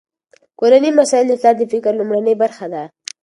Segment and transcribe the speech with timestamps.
[0.59, 2.83] کورني مسایل د پلار د فکر لومړنۍ برخه ده.